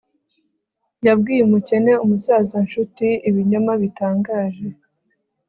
[1.05, 4.67] Yabwiye umukene umusaza nshuti ibinyoma bitangaje